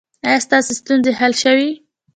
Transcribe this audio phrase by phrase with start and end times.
[0.27, 1.69] ایا ستاسو ستونزې حل شوې؟